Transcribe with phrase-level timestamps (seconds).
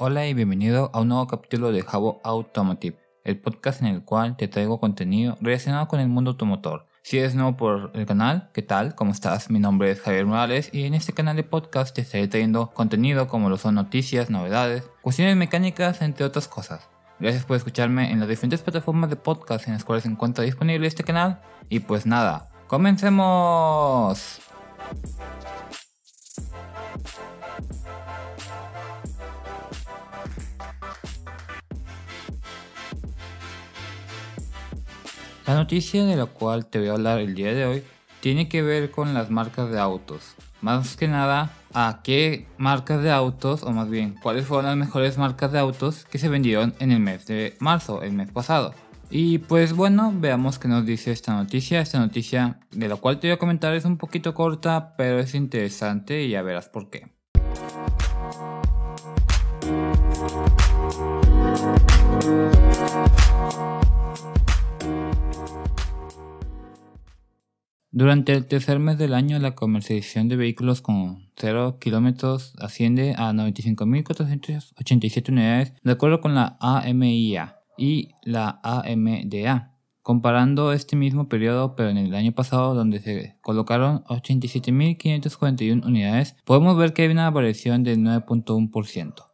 [0.00, 4.36] Hola y bienvenido a un nuevo capítulo de Jabo Automotive, el podcast en el cual
[4.36, 6.86] te traigo contenido relacionado con el mundo automotor.
[7.02, 8.94] Si eres nuevo por el canal, ¿qué tal?
[8.94, 9.50] ¿Cómo estás?
[9.50, 13.26] Mi nombre es Javier Morales y en este canal de podcast te estaré trayendo contenido
[13.26, 16.88] como lo son noticias, novedades, cuestiones mecánicas, entre otras cosas.
[17.18, 20.86] Gracias por escucharme en las diferentes plataformas de podcast en las cuales se encuentra disponible
[20.86, 21.40] este canal.
[21.68, 24.38] Y pues nada, comencemos.
[35.48, 37.82] La noticia de la cual te voy a hablar el día de hoy
[38.20, 40.34] tiene que ver con las marcas de autos.
[40.60, 45.16] Más que nada, a qué marcas de autos, o más bien, cuáles fueron las mejores
[45.16, 48.74] marcas de autos que se vendieron en el mes de marzo, el mes pasado.
[49.08, 51.80] Y pues bueno, veamos qué nos dice esta noticia.
[51.80, 55.34] Esta noticia de la cual te voy a comentar es un poquito corta, pero es
[55.34, 57.17] interesante y ya verás por qué.
[67.98, 73.32] Durante el tercer mes del año, la comercialización de vehículos con 0 kilómetros asciende a
[73.32, 79.74] 95.487 unidades, de acuerdo con la AMIA y la AMDA.
[80.02, 86.76] Comparando este mismo periodo, pero en el año pasado, donde se colocaron 87.541 unidades, podemos
[86.76, 89.24] ver que hay una variación del 9.1%.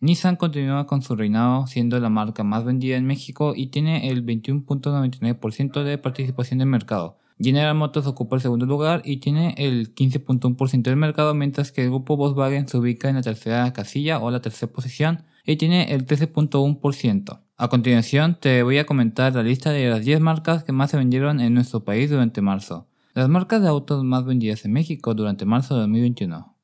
[0.00, 4.24] Nissan continúa con su reinado siendo la marca más vendida en México y tiene el
[4.24, 10.82] 21.99% de participación de mercado, General Motors ocupa el segundo lugar y tiene el 15.1%
[10.82, 14.40] del mercado, mientras que el grupo Volkswagen se ubica en la tercera casilla o la
[14.40, 17.40] tercera posición y tiene el 13.1%.
[17.58, 20.96] A continuación te voy a comentar la lista de las 10 marcas que más se
[20.96, 22.88] vendieron en nuestro país durante marzo.
[23.14, 26.54] Las marcas de autos más vendidas en México durante marzo de 2021.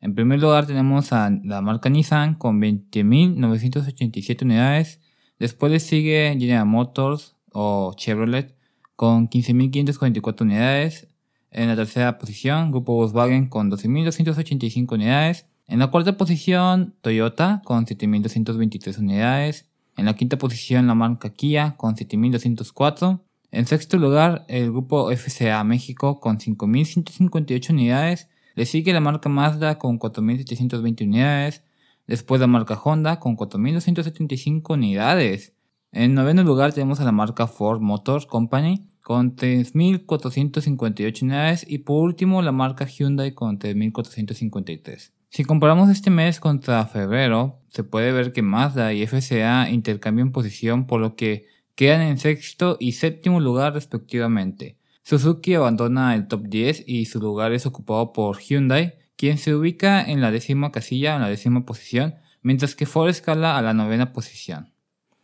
[0.00, 5.00] En primer lugar tenemos a la marca Nissan con 20.987 unidades.
[5.38, 8.55] Después le sigue General Motors o Chevrolet
[8.96, 11.08] con 15.544 unidades.
[11.50, 15.46] En la tercera posición, Grupo Volkswagen con 12.285 unidades.
[15.68, 19.66] En la cuarta posición, Toyota con 7.223 unidades.
[19.96, 23.20] En la quinta posición, la marca Kia con 7.204.
[23.52, 28.28] En sexto lugar, el grupo FCA México con 5.158 unidades.
[28.54, 31.62] Le sigue la marca Mazda con 4.720 unidades.
[32.06, 35.55] Después la marca Honda con 4.275 unidades.
[35.98, 42.02] En noveno lugar tenemos a la marca Ford Motor Company con 3.458 unidades y por
[42.04, 45.12] último la marca Hyundai con 3.453.
[45.30, 50.86] Si comparamos este mes contra febrero, se puede ver que Mazda y FCA intercambian posición
[50.86, 54.76] por lo que quedan en sexto y séptimo lugar respectivamente.
[55.02, 60.04] Suzuki abandona el top 10 y su lugar es ocupado por Hyundai, quien se ubica
[60.04, 64.12] en la décima casilla, en la décima posición, mientras que Ford escala a la novena
[64.12, 64.75] posición.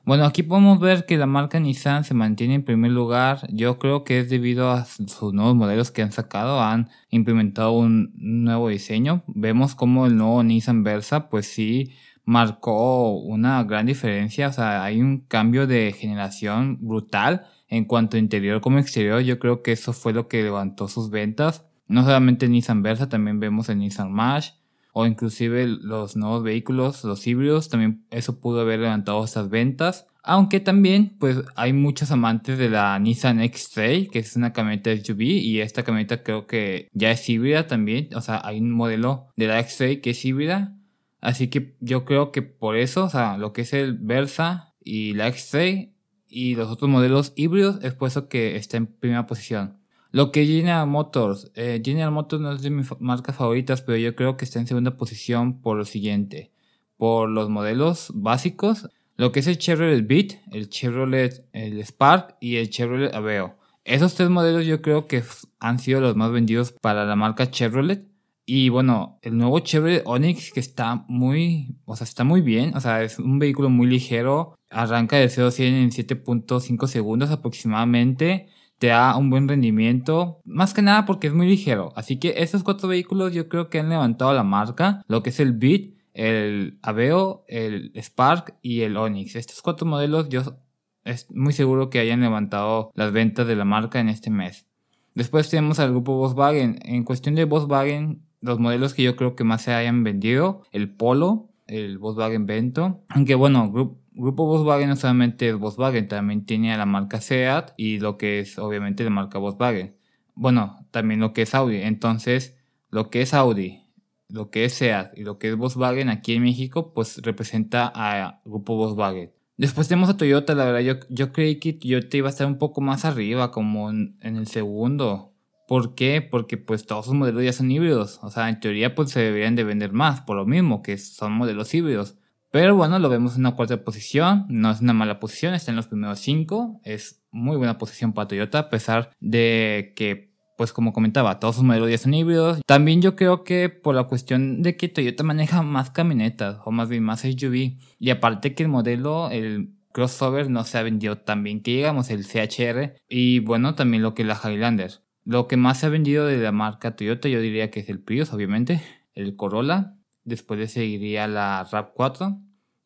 [0.04, 3.46] Bueno, aquí podemos ver que la marca Nissan se mantiene en primer lugar.
[3.52, 6.60] Yo creo que es debido a sus nuevos modelos que han sacado.
[6.60, 9.22] Han implementado un nuevo diseño.
[9.28, 11.92] Vemos como el nuevo Nissan Versa, pues sí,
[12.24, 14.48] marcó una gran diferencia.
[14.48, 19.20] O sea, hay un cambio de generación brutal en cuanto a interior como exterior.
[19.20, 21.64] Yo creo que eso fue lo que levantó sus ventas.
[21.86, 24.54] No solamente Nissan Versa, también vemos el Nissan March
[24.92, 30.06] o inclusive los nuevos vehículos, los híbridos, también eso pudo haber levantado estas ventas.
[30.22, 35.22] Aunque también, pues hay muchos amantes de la Nissan X-Trail, que es una camioneta SUV,
[35.22, 38.08] y esta camioneta creo que ya es híbrida también.
[38.14, 40.76] O sea, hay un modelo de la X-Trail que es híbrida.
[41.20, 45.14] Así que yo creo que por eso, o sea, lo que es el Versa y
[45.14, 45.92] la X-Trail
[46.28, 49.81] y los otros modelos híbridos es por eso que está en primera posición.
[50.12, 51.50] Lo que General Motors.
[51.54, 54.66] Eh, General Motors no es de mis marcas favoritas, pero yo creo que está en
[54.66, 56.52] segunda posición por lo siguiente.
[56.98, 58.90] Por los modelos básicos.
[59.16, 63.56] Lo que es el Chevrolet Beat, el Chevrolet Spark y el Chevrolet Aveo.
[63.84, 65.24] Esos tres modelos yo creo que
[65.58, 68.06] han sido los más vendidos para la marca Chevrolet.
[68.44, 72.76] Y bueno, el nuevo Chevrolet Onix que está muy, o sea, está muy bien.
[72.76, 74.58] O sea, es un vehículo muy ligero.
[74.68, 78.50] Arranca de 0 a 100 en 7.5 segundos aproximadamente
[78.82, 81.92] te da un buen rendimiento, más que nada porque es muy ligero.
[81.94, 85.38] Así que estos cuatro vehículos yo creo que han levantado la marca, lo que es
[85.38, 89.36] el Beat, el Aveo, el Spark y el Onix.
[89.36, 90.56] Estos cuatro modelos yo
[91.04, 94.66] es muy seguro que hayan levantado las ventas de la marca en este mes.
[95.14, 96.80] Después tenemos al grupo Volkswagen.
[96.82, 100.92] En cuestión de Volkswagen, los modelos que yo creo que más se hayan vendido, el
[100.92, 103.70] Polo, el Volkswagen Vento, aunque bueno,
[104.12, 108.58] grupo Volkswagen no solamente es Volkswagen, también tiene la marca Seat y lo que es
[108.58, 109.96] obviamente la marca Volkswagen.
[110.34, 111.82] Bueno, también lo que es Audi.
[111.82, 112.58] Entonces,
[112.90, 113.82] lo que es Audi,
[114.28, 118.40] lo que es SEAT y lo que es Volkswagen aquí en México, pues representa a
[118.44, 119.32] grupo Volkswagen.
[119.56, 122.58] Después tenemos a Toyota, la verdad, yo, yo creí que Toyota iba a estar un
[122.58, 125.31] poco más arriba, como en, el segundo.
[125.66, 126.20] ¿Por qué?
[126.22, 128.18] Porque pues todos sus modelos ya son híbridos.
[128.22, 131.32] O sea, en teoría pues se deberían de vender más, por lo mismo, que son
[131.32, 132.16] modelos híbridos.
[132.50, 135.76] Pero bueno, lo vemos en una cuarta posición, no es una mala posición, está en
[135.76, 140.92] los primeros cinco, es muy buena posición para Toyota, a pesar de que pues como
[140.92, 142.60] comentaba, todos sus modelos ya son híbridos.
[142.66, 146.88] También yo creo que por la cuestión de que Toyota maneja más camionetas, o más
[146.88, 151.42] bien más SUV, y aparte que el modelo, el crossover no se ha vendido tan
[151.42, 155.01] bien que llegamos, el CHR, y bueno, también lo que es la Highlander.
[155.24, 158.00] Lo que más se ha vendido de la marca Toyota yo diría que es el
[158.00, 158.82] Prius, obviamente,
[159.14, 162.40] el Corolla, después le seguiría la RAV4,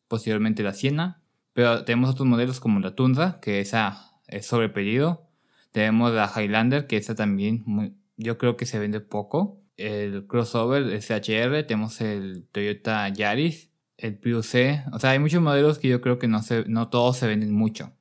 [0.07, 1.21] posteriormente la Siena,
[1.53, 5.27] pero tenemos otros modelos como la Tundra, que esa es sobrepedido,
[5.71, 9.61] tenemos la Highlander, que esta también muy, yo creo que se vende poco.
[9.77, 14.83] El crossover, el CHR, tenemos el Toyota Yaris, el Prius C.
[14.91, 17.53] O sea, hay muchos modelos que yo creo que no, se, no todos se venden
[17.53, 17.93] mucho.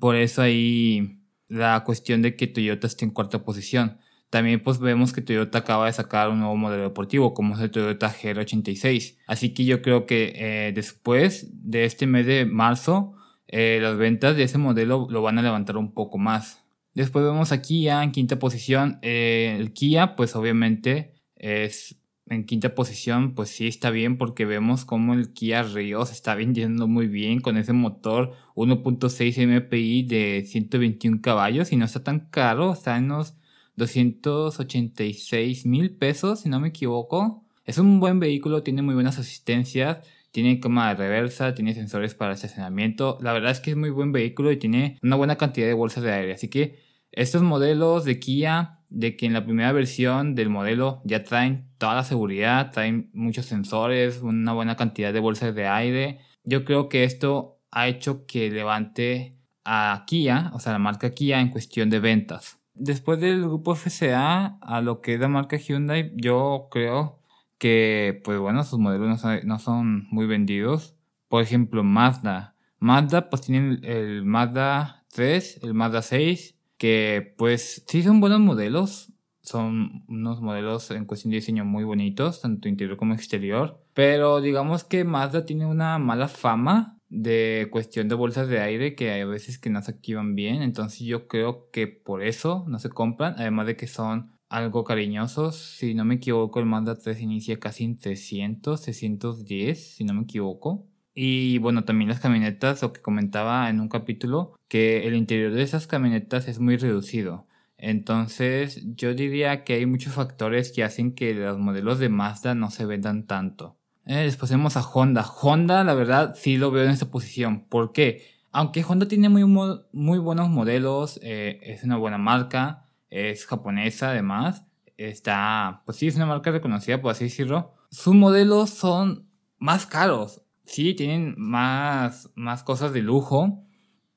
[0.00, 1.21] Por eso ahí
[1.52, 3.98] la cuestión de que Toyota esté en cuarta posición.
[4.30, 7.70] También pues vemos que Toyota acaba de sacar un nuevo modelo deportivo como es el
[7.70, 9.18] Toyota GR86.
[9.26, 13.14] Así que yo creo que eh, después de este mes de marzo
[13.48, 16.64] eh, las ventas de ese modelo lo van a levantar un poco más.
[16.94, 18.98] Después vemos a Kia en quinta posición.
[19.02, 24.84] Eh, el Kia, pues obviamente es en quinta posición, pues sí está bien porque vemos
[24.84, 30.44] como el Kia Rio se está vendiendo muy bien con ese motor 1.6 MPI de
[30.46, 33.34] 121 caballos y no está tan caro, está en los
[33.76, 37.44] 286 mil pesos, si no me equivoco.
[37.64, 39.98] Es un buen vehículo, tiene muy buenas asistencias,
[40.30, 43.18] tiene cama de reversa, tiene sensores para estacionamiento.
[43.20, 46.02] La verdad es que es muy buen vehículo y tiene una buena cantidad de bolsas
[46.02, 46.32] de aire.
[46.34, 46.80] Así que
[47.12, 51.94] estos modelos de Kia, de que en la primera versión del modelo ya traen toda
[51.94, 56.20] la seguridad, traen muchos sensores, una buena cantidad de bolsas de aire.
[56.44, 61.40] Yo creo que esto ha hecho que levante a Kia, o sea, la marca Kia
[61.40, 62.58] en cuestión de ventas.
[62.74, 67.18] Después del grupo FCA a lo que es la marca Hyundai, yo creo
[67.58, 70.96] que, pues bueno, sus modelos no son, muy vendidos.
[71.28, 72.56] Por ejemplo, Mazda.
[72.78, 79.12] Mazda, pues tienen el Mazda 3, el Mazda 6, que pues sí son buenos modelos.
[79.40, 83.80] Son unos modelos en cuestión de diseño muy bonitos, tanto interior como exterior.
[83.94, 89.12] Pero digamos que Mazda tiene una mala fama de cuestión de bolsas de aire que
[89.12, 90.60] hay veces que no se activan bien.
[90.60, 93.36] Entonces yo creo que por eso no se compran.
[93.38, 95.54] Además de que son algo cariñosos.
[95.54, 100.22] Si no me equivoco, el Mazda 3 inicia casi en 300, 610, si no me
[100.22, 100.88] equivoco.
[101.14, 105.62] Y bueno, también las camionetas, lo que comentaba en un capítulo, que el interior de
[105.62, 107.46] esas camionetas es muy reducido.
[107.76, 112.70] Entonces, yo diría que hay muchos factores que hacen que los modelos de Mazda no
[112.70, 113.76] se vendan tanto.
[114.06, 115.26] Eh, después tenemos a Honda.
[115.26, 117.64] Honda, la verdad, sí lo veo en esta posición.
[117.68, 118.24] ¿Por qué?
[118.52, 119.44] Aunque Honda tiene muy,
[119.92, 124.64] muy buenos modelos, eh, es una buena marca, es japonesa además.
[124.96, 127.74] Está, pues sí, es una marca reconocida, por así decirlo.
[127.90, 129.26] Sus modelos son
[129.58, 130.42] más caros.
[130.64, 133.62] Sí, tienen más, más cosas de lujo,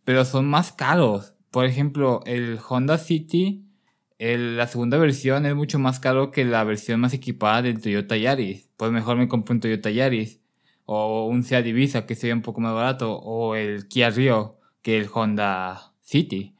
[0.04, 1.34] pero son más caros.
[1.52, 3.66] Por ejemplo, el Honda City,
[4.20, 8.70] la segunda versión es mucho más caro que la versión más equipada del Toyota Yaris.
[8.78, 10.40] Pues mejor me compro un Toyota Yaris.
[10.86, 13.18] O un Seat Ibiza que sería un poco más barato.
[13.18, 16.56] O el Kia Rio que el Honda City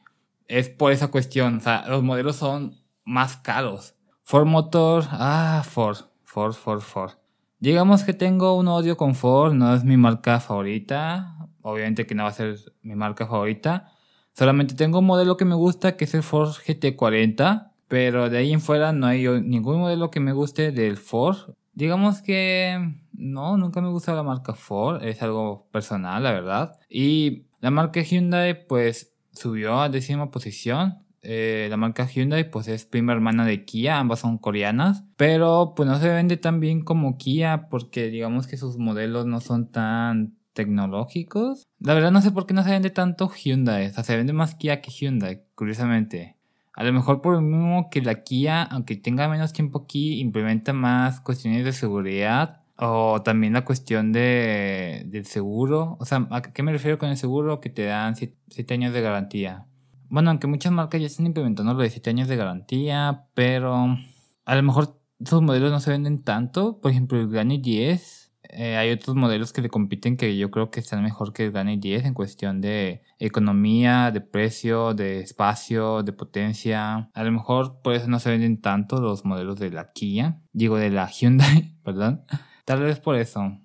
[0.48, 1.58] es por esa cuestión.
[1.58, 3.94] O sea, los modelos son más caros.
[4.22, 7.12] Ford Motor, ah, Ford, Ford, Ford, Ford.
[7.58, 11.48] Digamos que tengo un odio con Ford, no es mi marca favorita.
[11.62, 13.92] Obviamente que no va a ser mi marca favorita.
[14.34, 17.72] Solamente tengo un modelo que me gusta, que es el Ford GT40.
[17.88, 21.54] Pero de ahí en fuera no hay ningún modelo que me guste del Ford.
[21.72, 25.02] Digamos que no, nunca me gusta la marca Ford.
[25.02, 26.78] Es algo personal, la verdad.
[26.90, 31.05] Y la marca Hyundai, pues subió a décima posición.
[31.28, 35.88] Eh, la marca Hyundai pues es prima hermana de Kia, ambas son coreanas, pero pues
[35.88, 40.36] no se vende tan bien como Kia porque digamos que sus modelos no son tan
[40.52, 41.64] tecnológicos.
[41.80, 44.32] La verdad no sé por qué no se vende tanto Hyundai, o sea, se vende
[44.32, 46.36] más Kia que Hyundai, curiosamente.
[46.74, 50.72] A lo mejor por lo mismo que la Kia, aunque tenga menos tiempo aquí, implementa
[50.72, 55.96] más cuestiones de seguridad o también la cuestión de, del seguro.
[55.98, 57.60] O sea, ¿a qué me refiero con el seguro?
[57.60, 59.66] Que te dan 7 años de garantía.
[60.08, 63.96] Bueno, aunque muchas marcas ya están implementando lo de 7 años de garantía, pero
[64.44, 66.80] a lo mejor esos modelos no se venden tanto.
[66.80, 70.70] Por ejemplo, el Granny 10 eh, hay otros modelos que le compiten que yo creo
[70.70, 76.02] que están mejor que el Granny 10 en cuestión de economía, de precio, de espacio,
[76.02, 77.10] de potencia.
[77.12, 80.76] A lo mejor por eso no se venden tanto los modelos de la Kia, digo
[80.76, 82.24] de la Hyundai, ¿verdad?
[82.64, 83.58] Tal vez por eso.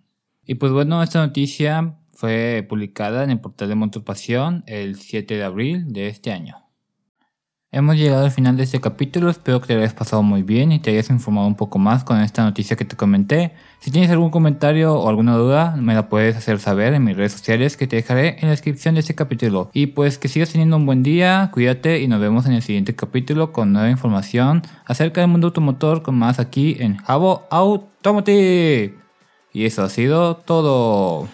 [0.46, 5.44] Y pues bueno, esta noticia fue publicada en el portal de Montopasión el 7 de
[5.44, 6.56] abril de este año.
[7.72, 10.78] Hemos llegado al final de este capítulo, espero que te hayas pasado muy bien y
[10.78, 13.54] te hayas informado un poco más con esta noticia que te comenté.
[13.80, 17.32] Si tienes algún comentario o alguna duda, me la puedes hacer saber en mis redes
[17.32, 19.72] sociales que te dejaré en la descripción de este capítulo.
[19.74, 22.96] Y pues que sigas teniendo un buen día, cuídate y nos vemos en el siguiente
[22.96, 28.94] capítulo con nueva información acerca del mundo automotor con más aquí en Jabo Automotive.
[29.54, 31.28] Y eso ha sido todo.